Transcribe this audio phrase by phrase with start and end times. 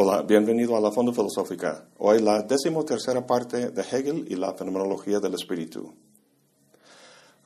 [0.00, 1.88] Hola, bienvenido a la Fondo Filosófica.
[1.98, 5.92] Hoy la decimotercera parte de Hegel y la fenomenología del espíritu.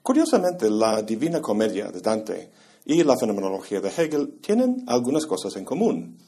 [0.02, 2.50] Curiosamente, la Divina Comedia de Dante
[2.84, 6.18] y la fenomenología de Hegel tienen algunas cosas en común.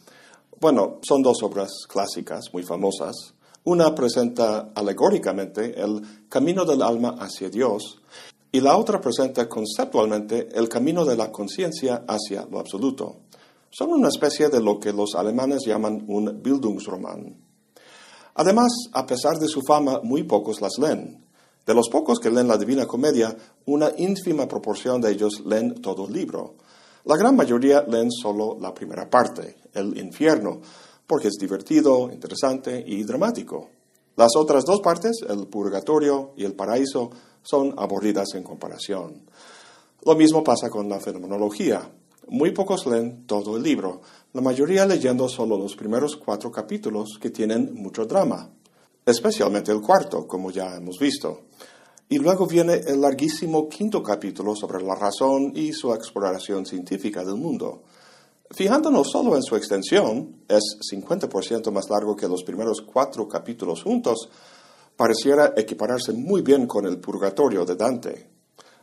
[0.58, 3.34] Bueno, son dos obras clásicas muy famosas.
[3.64, 8.00] Una presenta alegóricamente el camino del alma hacia Dios
[8.50, 13.23] y la otra presenta conceptualmente el camino de la conciencia hacia lo absoluto.
[13.76, 17.36] Son una especie de lo que los alemanes llaman un Bildungsroman.
[18.36, 21.26] Además, a pesar de su fama, muy pocos las leen.
[21.66, 26.06] De los pocos que leen la Divina Comedia, una ínfima proporción de ellos leen todo
[26.06, 26.54] el libro.
[27.04, 30.60] La gran mayoría leen solo la primera parte, el infierno,
[31.04, 33.70] porque es divertido, interesante y dramático.
[34.14, 37.10] Las otras dos partes, el purgatorio y el paraíso,
[37.42, 39.22] son aburridas en comparación.
[40.04, 41.90] Lo mismo pasa con la fenomenología.
[42.28, 44.00] Muy pocos leen todo el libro,
[44.32, 48.50] la mayoría leyendo solo los primeros cuatro capítulos que tienen mucho drama,
[49.04, 51.42] especialmente el cuarto, como ya hemos visto.
[52.08, 57.36] Y luego viene el larguísimo quinto capítulo sobre la razón y su exploración científica del
[57.36, 57.82] mundo.
[58.50, 64.28] Fijándonos solo en su extensión, es 50% más largo que los primeros cuatro capítulos juntos,
[64.96, 68.30] pareciera equipararse muy bien con el purgatorio de Dante.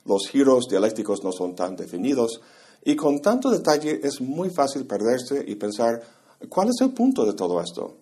[0.06, 2.42] Los giros dialécticos no son tan definidos,
[2.84, 6.02] y con tanto detalle es muy fácil perderse y pensar,
[6.50, 7.98] ¿cuál es el punto de todo esto?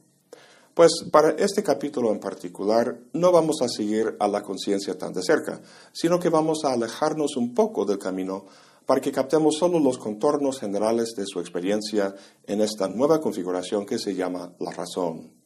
[0.74, 5.22] Pues para este capítulo en particular no vamos a seguir a la conciencia tan de
[5.22, 5.60] cerca,
[5.92, 8.46] sino que vamos a alejarnos un poco del camino
[8.86, 12.16] para que captemos solo los contornos generales de su experiencia
[12.48, 15.39] en esta nueva configuración que se llama la razón.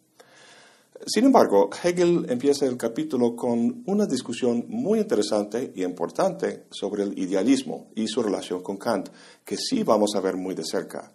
[1.05, 7.17] Sin embargo, Hegel empieza el capítulo con una discusión muy interesante y importante sobre el
[7.19, 9.09] idealismo y su relación con Kant,
[9.43, 11.11] que sí vamos a ver muy de cerca.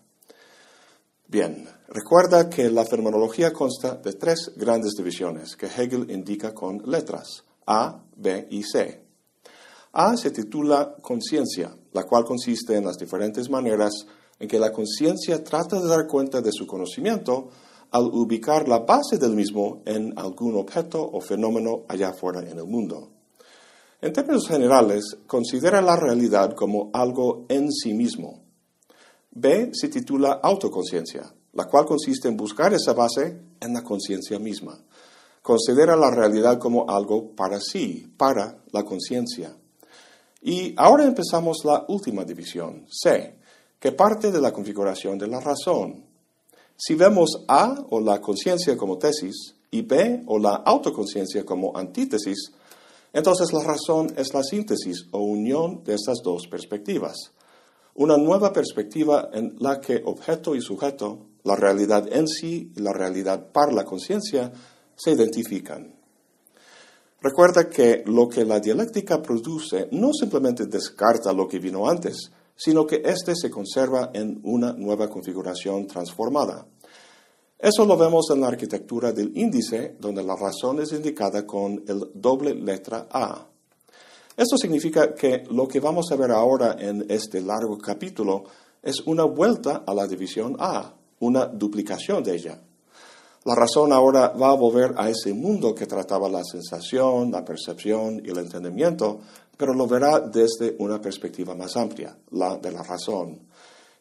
[1.27, 7.45] Bien, recuerda que la fenomenología consta de tres grandes divisiones que Hegel indica con letras,
[7.67, 9.05] A, B y C.
[9.93, 13.93] A se titula conciencia, la cual consiste en las diferentes maneras
[14.39, 17.51] en que la conciencia trata de dar cuenta de su conocimiento
[17.91, 22.67] al ubicar la base del mismo en algún objeto o fenómeno allá afuera en el
[22.67, 23.11] mundo.
[24.01, 28.45] En términos generales, considera la realidad como algo en sí mismo.
[29.31, 34.79] B se titula autoconciencia, la cual consiste en buscar esa base en la conciencia misma.
[35.43, 39.57] Considera la realidad como algo para sí, para la conciencia.
[40.43, 43.39] Y ahora empezamos la última división, C,
[43.81, 46.05] que parte de la configuración de la razón,
[46.81, 52.53] si vemos A o la conciencia como tesis y B o la autoconciencia como antítesis,
[53.13, 57.33] entonces la razón es la síntesis o unión de estas dos perspectivas.
[57.95, 62.93] Una nueva perspectiva en la que objeto y sujeto, la realidad en sí y la
[62.93, 64.53] realidad para la conciencia,
[64.95, 65.97] se identifican.
[67.21, 72.85] Recuerda que lo que la dialéctica produce no simplemente descarta lo que vino antes, sino
[72.85, 76.67] que éste se conserva en una nueva configuración transformada.
[77.57, 82.11] Eso lo vemos en la arquitectura del índice, donde la razón es indicada con el
[82.15, 83.47] doble letra A.
[84.37, 88.45] Esto significa que lo que vamos a ver ahora en este largo capítulo
[88.83, 92.61] es una vuelta a la división A, una duplicación de ella.
[93.49, 98.21] La razón ahora va a volver a ese mundo que trataba la sensación, la percepción
[98.23, 99.21] y el entendimiento,
[99.57, 103.49] pero lo verá desde una perspectiva más amplia, la de la razón.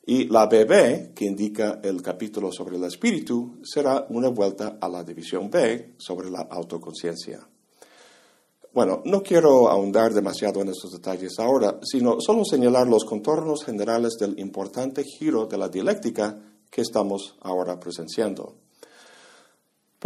[0.06, 5.02] Y la BB, que indica el capítulo sobre el espíritu, será una vuelta a la
[5.06, 7.40] división B sobre la autoconciencia.
[8.74, 14.18] Bueno, no quiero ahondar demasiado en estos detalles ahora, sino solo señalar los contornos generales
[14.19, 16.38] del importante giro de la dialéctica
[16.69, 18.66] que estamos ahora presenciando.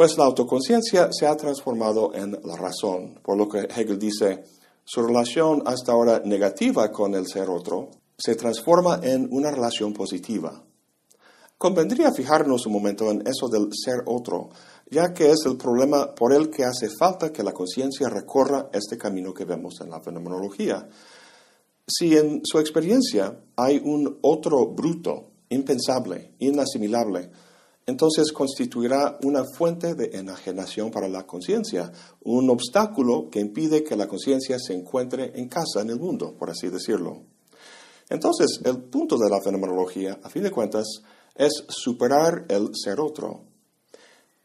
[0.01, 4.44] Pues la autoconciencia se ha transformado en la razón, por lo que Hegel dice,
[4.83, 10.63] su relación hasta ahora negativa con el ser otro se transforma en una relación positiva.
[11.56, 14.50] Convendría fijarnos un momento en eso del ser otro,
[14.89, 18.98] ya que es el problema por el que hace falta que la conciencia recorra este
[18.98, 20.89] camino que vemos en la fenomenología.
[21.86, 27.30] Si en su experiencia hay un otro bruto, impensable, inasimilable,
[27.91, 31.91] entonces constituirá una fuente de enajenación para la conciencia,
[32.23, 36.49] un obstáculo que impide que la conciencia se encuentre en casa en el mundo, por
[36.49, 37.23] así decirlo.
[38.09, 41.01] Entonces, el punto de la fenomenología, a fin de cuentas,
[41.35, 43.43] es superar el ser otro.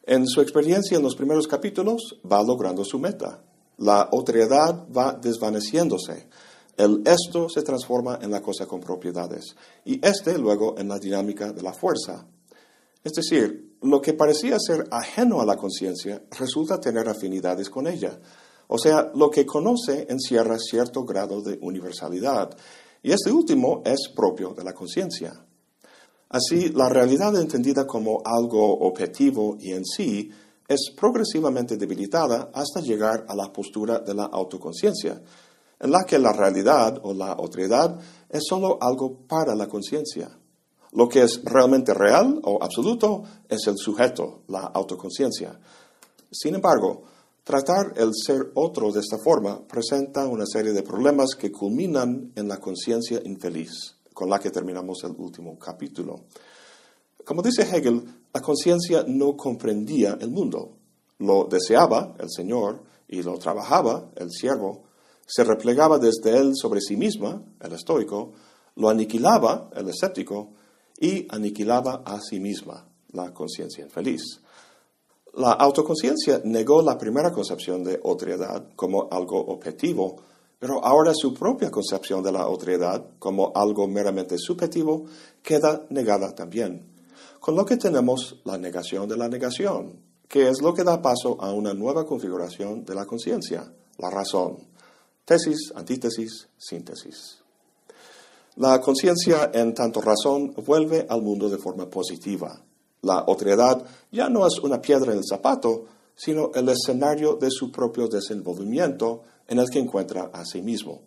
[0.02, 3.44] En su experiencia en los primeros capítulos, va logrando su meta.
[3.78, 6.28] La otredad va desvaneciéndose.
[6.76, 11.52] El esto se transforma en la cosa con propiedades y este luego en la dinámica
[11.52, 12.26] de la fuerza.
[13.06, 18.18] Es decir, lo que parecía ser ajeno a la conciencia resulta tener afinidades con ella.
[18.66, 22.50] O sea, lo que conoce encierra cierto grado de universalidad,
[23.04, 25.40] y este último es propio de la conciencia.
[26.30, 30.28] Así, la realidad entendida como algo objetivo y en sí
[30.66, 35.22] es progresivamente debilitada hasta llegar a la postura de la autoconciencia,
[35.78, 40.28] en la que la realidad o la otredad es solo algo para la conciencia.
[40.96, 45.60] Lo que es realmente real o absoluto es el sujeto, la autoconciencia.
[46.30, 47.02] Sin embargo,
[47.44, 52.48] tratar el ser otro de esta forma presenta una serie de problemas que culminan en
[52.48, 56.24] la conciencia infeliz, con la que terminamos el último capítulo.
[57.26, 58.02] Como dice Hegel,
[58.32, 60.78] la conciencia no comprendía el mundo.
[61.18, 64.84] Lo deseaba el Señor y lo trabajaba el siervo,
[65.26, 68.32] se replegaba desde él sobre sí misma, el estoico,
[68.76, 70.52] lo aniquilaba el escéptico
[70.98, 74.40] y aniquilaba a sí misma, la conciencia infeliz.
[75.34, 80.16] La autoconciencia negó la primera concepción de otredad como algo objetivo,
[80.58, 85.04] pero ahora su propia concepción de la otredad como algo meramente subjetivo
[85.42, 86.86] queda negada también.
[87.38, 91.36] Con lo que tenemos la negación de la negación, que es lo que da paso
[91.40, 94.56] a una nueva configuración de la conciencia, la razón.
[95.24, 97.45] Tesis, antítesis, síntesis.
[98.56, 102.58] La conciencia en tanto razón vuelve al mundo de forma positiva.
[103.02, 107.70] La otredad ya no es una piedra en el zapato, sino el escenario de su
[107.70, 111.02] propio desenvolvimiento en el que encuentra a sí mismo.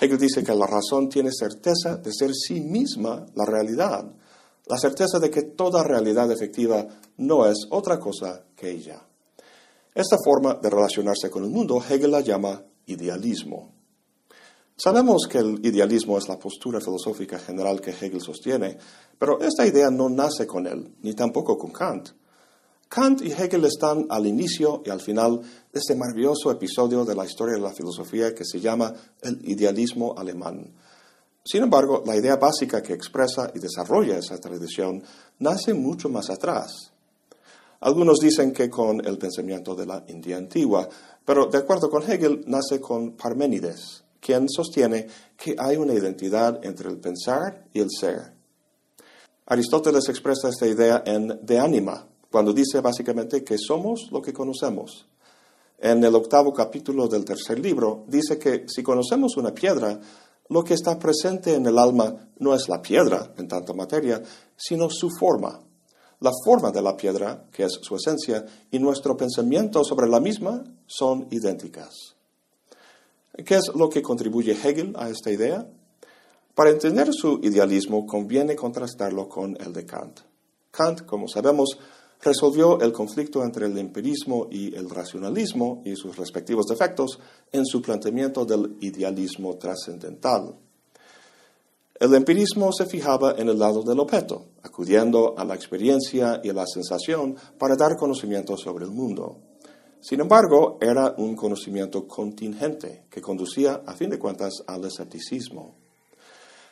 [0.00, 4.04] Hegel dice que la razón tiene certeza de ser sí misma la realidad,
[4.66, 6.88] la certeza de que toda realidad efectiva
[7.18, 9.00] no es otra cosa que ella.
[9.94, 13.77] Esta forma de relacionarse con el mundo Hegel la llama idealismo.
[14.80, 18.78] Sabemos que el idealismo es la postura filosófica general que Hegel sostiene,
[19.18, 22.10] pero esta idea no nace con él, ni tampoco con Kant.
[22.88, 27.24] Kant y Hegel están al inicio y al final de este maravilloso episodio de la
[27.24, 30.72] historia de la filosofía que se llama el idealismo alemán.
[31.44, 35.02] Sin embargo, la idea básica que expresa y desarrolla esa tradición
[35.40, 36.92] nace mucho más atrás.
[37.80, 40.88] Algunos dicen que con el pensamiento de la India antigua,
[41.24, 45.06] pero de acuerdo con Hegel, nace con Parménides, quien sostiene
[45.36, 48.32] que hay una identidad entre el pensar y el ser.
[49.46, 55.06] Aristóteles expresa esta idea en De Anima, cuando dice básicamente que somos lo que conocemos.
[55.78, 59.98] En el octavo capítulo del tercer libro dice que si conocemos una piedra,
[60.48, 64.22] lo que está presente en el alma no es la piedra en tanta materia,
[64.56, 65.60] sino su forma
[66.20, 70.64] la forma de la piedra, que es su esencia, y nuestro pensamiento sobre la misma
[70.86, 72.16] son idénticas.
[73.44, 75.66] ¿Qué es lo que contribuye Hegel a esta idea?
[76.54, 80.20] Para entender su idealismo conviene contrastarlo con el de Kant.
[80.70, 81.78] Kant, como sabemos,
[82.20, 87.18] resolvió el conflicto entre el empirismo y el racionalismo y sus respectivos defectos
[87.52, 90.56] en su planteamiento del idealismo trascendental.
[92.00, 96.52] El empirismo se fijaba en el lado del objeto, acudiendo a la experiencia y a
[96.52, 99.47] la sensación para dar conocimiento sobre el mundo.
[100.00, 105.74] Sin embargo, era un conocimiento contingente que conducía, a fin de cuentas, al escepticismo.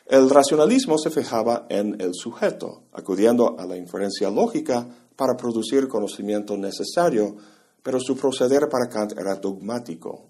[0.05, 6.55] El racionalismo se fijaba en el sujeto, acudiendo a la inferencia lógica para producir conocimiento
[6.55, 7.35] necesario,
[7.83, 10.29] pero su proceder para Kant era dogmático.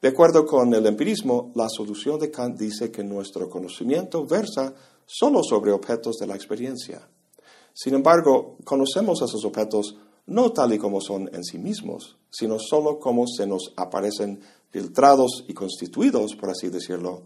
[0.00, 4.72] De acuerdo con el empirismo, la solución de Kant dice que nuestro conocimiento versa
[5.06, 7.08] solo sobre objetos de la experiencia.
[7.72, 12.98] Sin embargo, conocemos esos objetos no tal y como son en sí mismos, sino solo
[12.98, 14.40] como se nos aparecen
[14.70, 17.22] filtrados y constituidos, por así decirlo,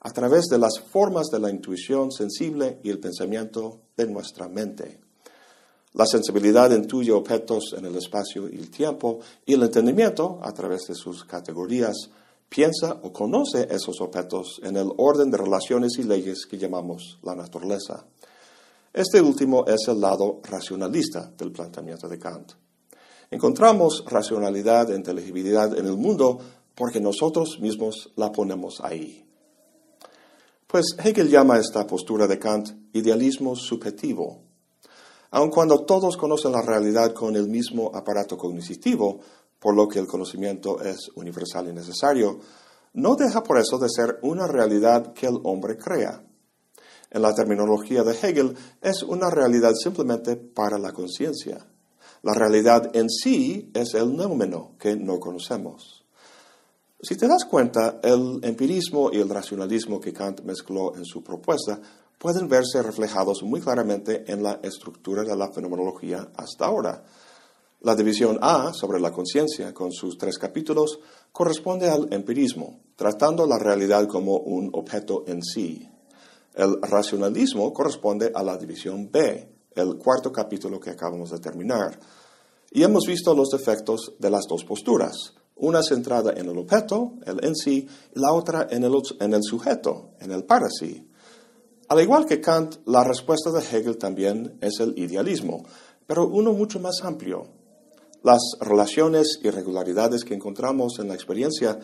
[0.00, 5.00] a través de las formas de la intuición sensible y el pensamiento de nuestra mente.
[5.92, 10.86] La sensibilidad intuye objetos en el espacio y el tiempo y el entendimiento, a través
[10.86, 12.10] de sus categorías,
[12.48, 17.34] piensa o conoce esos objetos en el orden de relaciones y leyes que llamamos la
[17.34, 18.06] naturaleza.
[18.92, 22.52] Este último es el lado racionalista del planteamiento de Kant.
[23.30, 26.38] Encontramos racionalidad e inteligibilidad en el mundo
[26.74, 29.24] porque nosotros mismos la ponemos ahí.
[30.66, 34.50] Pues Hegel llama esta postura de Kant idealismo subjetivo
[35.32, 39.20] Aun cuando todos conocen la realidad con el mismo aparato cognitivo,
[39.60, 42.40] por lo que el conocimiento es universal y necesario,
[42.94, 46.24] no deja por eso de ser una realidad que el hombre crea.
[47.10, 51.66] En la terminología de Hegel, es una realidad simplemente para la conciencia.
[52.22, 56.04] La realidad en sí es el nómeno que no conocemos.
[57.02, 61.80] Si te das cuenta, el empirismo y el racionalismo que Kant mezcló en su propuesta
[62.18, 67.02] pueden verse reflejados muy claramente en la estructura de la fenomenología hasta ahora.
[67.80, 71.00] La división A sobre la conciencia, con sus tres capítulos,
[71.32, 75.88] corresponde al empirismo, tratando la realidad como un objeto en sí.
[76.54, 81.98] El racionalismo corresponde a la división B, el cuarto capítulo que acabamos de terminar.
[82.72, 87.44] Y hemos visto los defectos de las dos posturas, una centrada en el objeto, el
[87.44, 91.06] en sí, y la otra en el, sujeto, en el para sí.
[91.88, 95.64] Al igual que Kant, la respuesta de Hegel también es el idealismo,
[96.06, 97.46] pero uno mucho más amplio,
[98.22, 101.78] las relaciones y regularidades que encontramos en la experiencia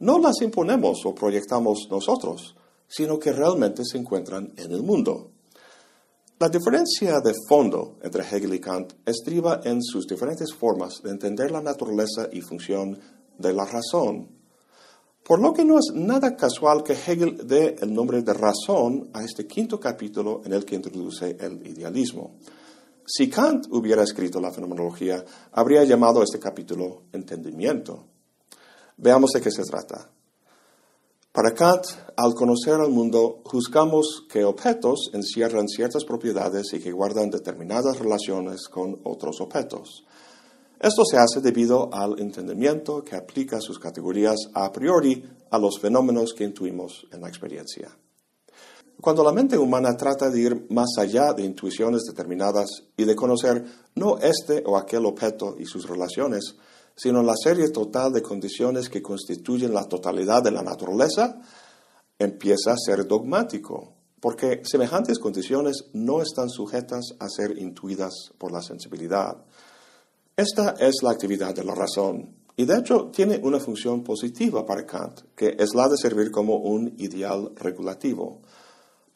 [0.00, 2.54] no las imponemos o proyectamos nosotros,
[2.88, 5.30] sino que realmente se encuentran en el mundo.
[6.38, 11.50] La diferencia de fondo entre Hegel y Kant estriba en sus diferentes formas de entender
[11.50, 12.98] la naturaleza y función
[13.38, 14.28] de la razón,
[15.26, 19.24] por lo que no es nada casual que Hegel dé el nombre de razón a
[19.24, 22.36] este quinto capítulo en el que introduce el idealismo.
[23.06, 28.04] Si Kant hubiera escrito la fenomenología, habría llamado este capítulo entendimiento.
[28.98, 30.10] Veamos de qué se trata.
[31.36, 31.84] Para Kant,
[32.16, 38.68] al conocer al mundo, juzgamos que objetos encierran ciertas propiedades y que guardan determinadas relaciones
[38.68, 40.06] con otros objetos.
[40.80, 46.32] Esto se hace debido al entendimiento que aplica sus categorías a priori a los fenómenos
[46.32, 47.94] que intuimos en la experiencia.
[48.98, 53.62] Cuando la mente humana trata de ir más allá de intuiciones determinadas y de conocer
[53.94, 56.56] no este o aquel objeto y sus relaciones,
[56.96, 61.38] sino la serie total de condiciones que constituyen la totalidad de la naturaleza,
[62.18, 68.62] empieza a ser dogmático, porque semejantes condiciones no están sujetas a ser intuidas por la
[68.62, 69.36] sensibilidad.
[70.34, 74.86] Esta es la actividad de la razón, y de hecho tiene una función positiva para
[74.86, 78.40] Kant, que es la de servir como un ideal regulativo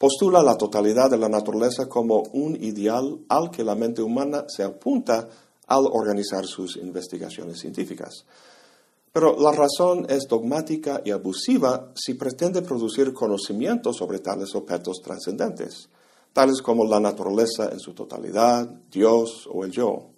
[0.01, 4.63] postula la totalidad de la naturaleza como un ideal al que la mente humana se
[4.63, 5.29] apunta
[5.71, 8.25] al organizar sus investigaciones científicas.
[9.13, 15.87] Pero la razón es dogmática y abusiva si pretende producir conocimiento sobre tales objetos trascendentes,
[16.33, 20.09] tales como la naturaleza en su totalidad, Dios o el yo.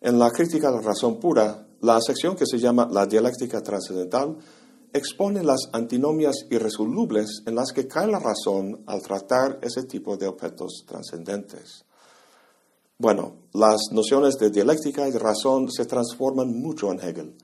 [0.00, 4.36] En la crítica de la razón pura, la sección que se llama la dialéctica trascendental
[4.92, 10.28] expone las antinomias irresolubles en las que cae la razón al tratar ese tipo de
[10.28, 11.84] objetos trascendentes.
[13.00, 17.34] Bueno, las nociones de dialéctica y de razón se transforman mucho en Hegel.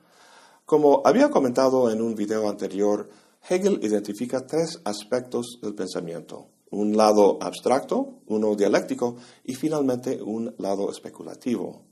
[0.66, 3.08] Como había comentado en un video anterior,
[3.48, 10.90] Hegel identifica tres aspectos del pensamiento, un lado abstracto, uno dialéctico y finalmente un lado
[10.90, 11.84] especulativo.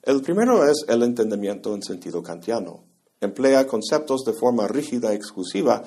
[0.00, 2.84] El primero es el entendimiento en sentido kantiano
[3.20, 5.82] emplea conceptos de forma rígida y exclusiva,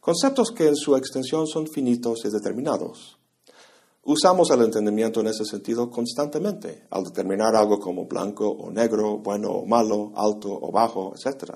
[0.00, 3.19] conceptos que en su extensión son finitos y determinados.
[4.02, 9.50] Usamos el entendimiento en ese sentido constantemente, al determinar algo como blanco o negro, bueno
[9.50, 11.52] o malo, alto o bajo, etc.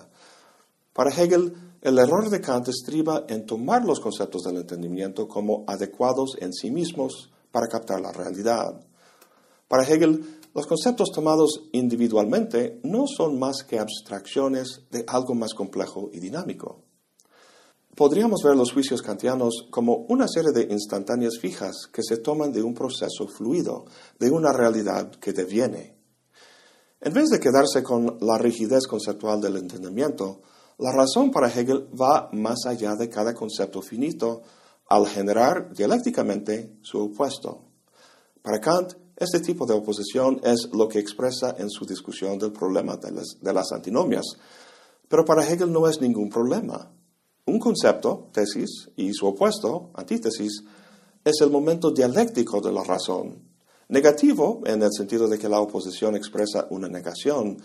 [0.92, 6.36] Para Hegel, el error de Kant estriba en tomar los conceptos del entendimiento como adecuados
[6.40, 8.78] en sí mismos para captar la realidad.
[9.66, 16.10] Para Hegel, los conceptos tomados individualmente no son más que abstracciones de algo más complejo
[16.12, 16.83] y dinámico.
[17.94, 22.62] Podríamos ver los juicios kantianos como una serie de instantáneas fijas que se toman de
[22.62, 23.84] un proceso fluido,
[24.18, 25.96] de una realidad que deviene.
[27.00, 30.42] En vez de quedarse con la rigidez conceptual del entendimiento,
[30.78, 34.42] la razón para Hegel va más allá de cada concepto finito
[34.88, 37.66] al generar dialécticamente su opuesto.
[38.42, 42.96] Para Kant, este tipo de oposición es lo que expresa en su discusión del problema
[42.96, 44.24] de las, antinomias.
[45.08, 46.90] Pero para Hegel no es ningún problema.
[47.46, 50.64] Un concepto, tesis, y su opuesto, antítesis,
[51.24, 53.42] es el momento dialéctico de la razón.
[53.88, 57.58] Negativo en el sentido de que la oposición expresa una negación,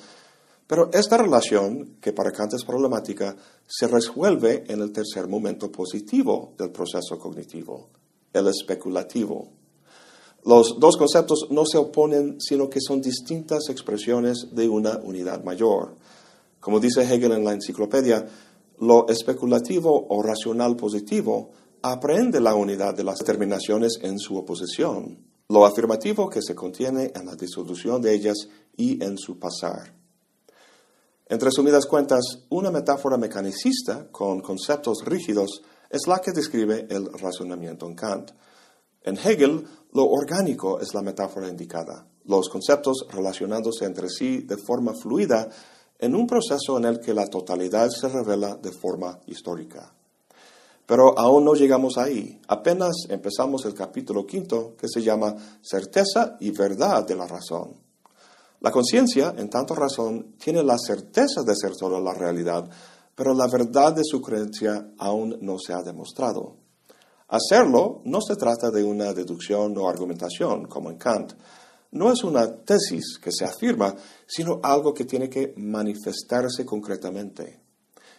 [0.68, 6.54] pero esta relación, que para Kant es problemática, se resuelve en el tercer momento positivo
[6.58, 7.90] del proceso cognitivo,
[8.34, 9.50] el especulativo.
[10.46, 15.96] Los dos conceptos no se oponen, sino que son distintas expresiones de una unidad mayor.
[16.60, 18.28] Como dice Hegel en la enciclopedia,
[18.80, 25.66] lo especulativo o racional positivo aprende la unidad de las determinaciones en su oposición, lo
[25.66, 28.38] afirmativo que se contiene en la disolución de ellas
[28.76, 29.94] y en su pasar.
[31.28, 37.86] En resumidas cuentas, una metáfora mecanicista con conceptos rígidos es la que describe el razonamiento
[37.88, 38.32] en Kant.
[39.04, 44.94] En Hegel, lo orgánico es la metáfora indicada, los conceptos relacionándose entre sí de forma
[44.94, 45.50] fluida
[46.00, 49.94] en un proceso en el que la totalidad se revela de forma histórica.
[50.86, 52.42] Pero aún no llegamos ahí.
[52.48, 57.76] Apenas empezamos el capítulo quinto que se llama Certeza y Verdad de la Razón.
[58.62, 62.70] La conciencia, en tanto razón, tiene la certeza de ser toda la realidad,
[63.16, 66.58] pero la verdad de su creencia aún no se ha demostrado.
[67.30, 71.34] Hacerlo no se trata de una deducción o argumentación, como en Kant.
[71.92, 73.96] No es una tesis que se afirma,
[74.28, 77.62] sino algo que tiene que manifestarse concretamente.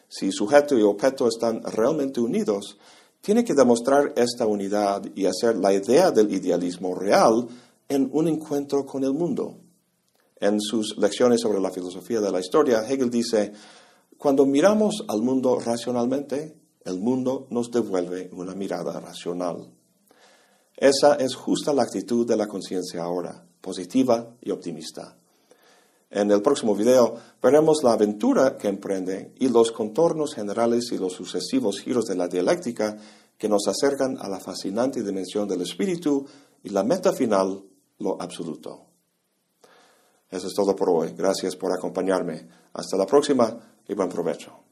[0.08, 2.78] Si sujeto y objeto están realmente unidos,
[3.20, 7.46] tiene que demostrar esta unidad y hacer la idea del idealismo real
[7.88, 9.58] en un encuentro con el mundo.
[10.40, 13.52] En sus lecciones sobre la filosofía de la historia, Hegel dice,
[14.16, 19.70] cuando miramos al mundo racionalmente, el mundo nos devuelve una mirada racional.
[20.80, 25.14] Esa es justa la actitud de la conciencia ahora, positiva y optimista.
[26.08, 31.12] En el próximo video veremos la aventura que emprende y los contornos generales y los
[31.12, 32.96] sucesivos giros de la dialéctica
[33.36, 36.26] que nos acercan a la fascinante dimensión del espíritu
[36.62, 37.62] y la meta final,
[37.98, 38.86] lo absoluto.
[40.30, 41.12] Eso es todo por hoy.
[41.14, 42.48] Gracias por acompañarme.
[42.72, 43.54] Hasta la próxima
[43.86, 44.69] y buen provecho.